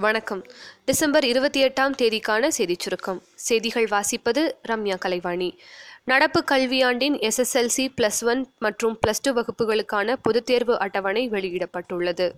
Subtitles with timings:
[0.00, 0.44] வணக்கம்.
[0.84, 3.22] டிசம்பர் இருபத்தி எட்டாம் தேதிக்கான செய்திச் சுருக்கம்.
[3.34, 5.58] செய்திகள் வாசிப்பது ரம்யா கலைவாணி.
[6.04, 12.32] நடப்பு கல்வியாண்டின் எஸ்எஸ்எல்சி பிளஸ் ஒன் மற்றும் பிளஸ் டூ வகுப்புகளுக்கான பொதுத் தேர்வு அட்டவணை வெளியிடப்பட்டுள்ளது.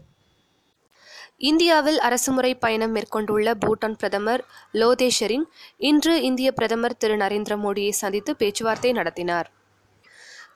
[1.37, 5.45] இந்தியாவில் அரசுமுறை பயணம் மேற்கொண்டுள்ள பூட்டான் பிரதமர் லோதே ஷெரிங்
[5.77, 9.51] இன்று இந்திய பிரதமர் திரு நரேந்திர மோடியை சந்தித்து பேச்சுவார்த்தை நடத்தினார்.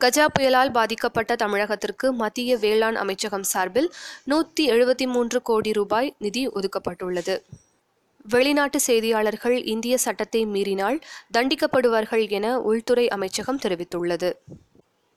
[0.01, 3.89] கஜா புயலால் பாதிக்கப்பட்ட தமிழகத்திற்கு மத்திய வேளாண் அமைச்சகம் சார்பில்
[4.25, 7.35] நூற்றி எழுபத்தி மூன்று கோடி ரூபாய் நிதி ஒதுக்கப்பட்டுள்ளது.
[8.25, 10.99] வெளிநாட்டு செய்தியாளர்கள் இந்திய சட்டத்தை மீறினால்
[11.39, 14.31] தண்டிக்கப்படுவார்கள் என உள்துறை அமைச்சகம் தெரிவித்துள்ளது.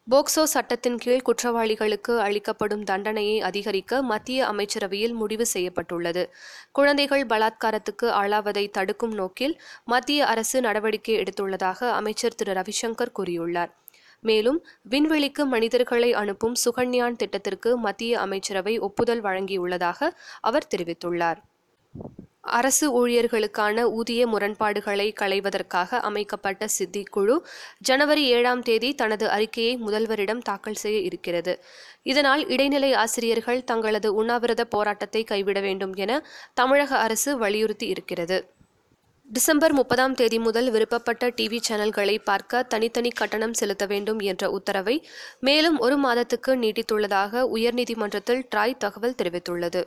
[0.07, 6.23] போக்சோ சட்டத்தின் கீழ் குற்றவாளிகளுக்கு அளிக்கப்படும் தண்டனையை அதிகரிக்க மத்திய அமைச்சரவையில் முடிவு செய்யப்பட்டுள்ளது.
[6.71, 13.73] குழந்தைகள் பலாத்காரத்துக்கு ஆளாவதை தடுக்கும் நோக்கில் மத்திய அரசு நடவடிக்கை எடுத்துள்ளதாக அமைச்சர் திரு ரவிசங்கர் கூறியுள்ளார்.
[14.21, 20.09] மேலும் விண்வெளிக்கு மனிதர்களை அனுப்பும் சுகன்யான் திட்டத்திற்கு மத்திய அமைச்சரவை ஒப்புதல் வழங்கியுள்ளதாக
[20.41, 21.39] அவர் தெரிவித்துள்ளார்.
[22.41, 27.45] அரசு ஊழியர்களுக்கான ஊதிய முரண்பாடுகளை களைவதற்காக அமைக்கப்பட்ட சித்தி குழு
[27.79, 31.59] ஜனவரி ஏழாம் தேதி தனது அறிக்கையை முதல்வரிடம் தாக்கல் செய்ய இருக்கிறது.
[32.03, 38.53] இதனால் இடைநிலை ஆசிரியர்கள் தங்களது உண்ணாவிரத போராட்டத்தை கைவிட வேண்டும் என தமிழக அரசு வலியுறுத்தி இருக்கிறது.
[39.31, 44.95] டிசம்பர் முப்பதாம் தேதி முதல் விருப்பப்பட்ட டிவி சேனல்களை பார்க்க தனித்தனி கட்டணம் செலுத்த வேண்டும் என்ற உத்தரவை
[45.39, 49.83] மேலும் ஒரு மாதத்துக்கு நீட்டித்துள்ளதாக உயர்நீதிமன்றத்தில் ட்ராய் தகவல் தெரிவித்துள்ளது.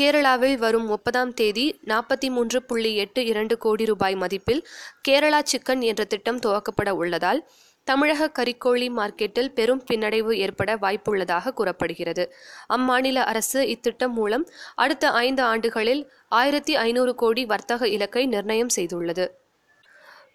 [0.00, 4.62] கேரளாவில் வரும் முப்பதாம் தேதி நாற்பத்தி மூன்று புள்ளி எட்டு இரண்டு கோடி ரூபாய் மதிப்பில்
[5.08, 7.48] கேரளா சிக்கன் என்ற திட்டம் துவக்கப்பட உள்ளதால்
[7.84, 12.34] தமிழக கறிக்கோழி மார்க்கெட்டில் பெரும் பின்னடைவு ஏற்பட வாய்ப்புள்ளதாக கூறப்படுகிறது.
[12.68, 19.30] அம்மாநில அரசு இத்திட்டம் மூலம் அடுத்த ஐந்து ஆண்டுகளில் ஆயிரத்தி ஐநூறு கோடி வர்த்தக இலக்கை நிர்ணயம் செய்துள்ளது.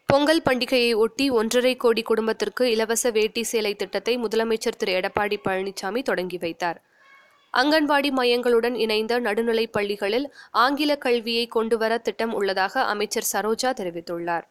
[0.06, 4.94] பொங்கல் பண்டிகையை ஒட்டி ஒன்றரை கோடி குடும்பத்திற்கு இலவச வேட்டி சேலை திட்டத்தை முதலமைச்சர் திரு.
[4.94, 6.82] எடப்பாடி பழனிசாமி தொடங்கி வைத்தார்.
[7.54, 14.44] அங்கன்வாடி மையங்களுடன் இணைந்த நடுநிலைப் பள்ளிகளில் ஆங்கில கல்வியை கொண்டுவர திட்டம் உள்ளதாக அமைச்சர் சரோஜா தெரிவித்துள்ளார்.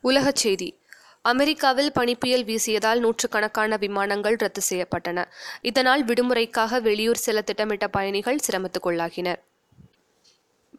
[0.00, 0.78] உலகச் செய்தி.
[1.30, 5.24] அமெரிக்காவில் பனிப்புயல் வீசியதால் நூற்றுக்கணக்கான விமானங்கள் ரத்து செய்யப்பட்டன.
[5.62, 9.40] இதனால் விடுமுறைக்காக வெளியூர் செல்ல திட்டமிட்ட பயணிகள் சிரமத்துக்குள்ளாகினர்.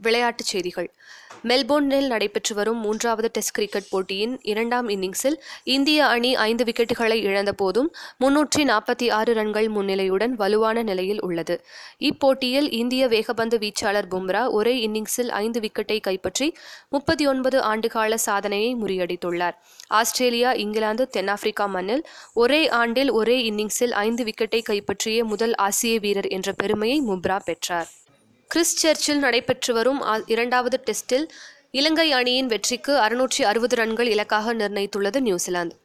[0.01, 0.89] விளையாட்டுச் செய்திகள்.
[1.43, 7.89] மெல்போர்னில் நடைபெற்று வரும் மூன்றாவது டெஸ்ட் கிரிக்கெட் போட்டியின் இரண்டாம் இன்னிங்ஸில் இந்திய அணி ஐந்து விக்கெட்டுகளை இழந்த போதும்
[8.19, 11.55] முன்னூற்றி நாற்பத்தி ஆறு ரன்கள் முன்னிலையுடன் வலுவான நிலையில் உள்ளது.
[11.99, 16.49] இப்போட்டியில் இந்திய வேகபந்து வீச்சாளர் பும்ரா ஒரே இன்னிங்ஸில் ஐந்து விக்கெட்டை கைப்பற்றி
[16.89, 19.57] முப்பத்தி ஒன்பது ஆண்டுகால சாதனையை முறியடித்துள்ளார்.
[19.87, 26.51] ஆஸ்திரேலியா இங்கிலாந்து தென்னாப்பிரிக்கா மண்ணில் ஒரே ஆண்டில் ஒரே இன்னிங்ஸில் ஐந்து விக்கெட்டை கைப்பற்றிய முதல் ஆசிய வீரர் என்ற
[26.51, 27.89] பெருமையை முப்ரா பெற்றார்.
[28.53, 31.25] கிறிஸ் சர்ச்சில் நடைபெற்று வரும் இரண்டாவது டெஸ்டில்
[31.71, 35.75] இலங்கை அணியின் வெற்றிக்கு அறுநூற்றி அறுபது ரன்கள் இலக்காக நிர்ணயித்துள்ளது நியூசிலாந்து.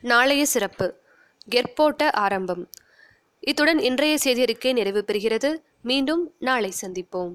[0.00, 0.86] நாளைய சிறப்பு
[1.48, 2.64] கெர்போட்ட ஆரம்பம்.
[3.40, 5.50] இத்துடன் இன்றைய செய்தியறிக்கை நிறைவு பெறுகிறது.
[5.82, 7.34] மீண்டும் நாளை சந்திப்போம்.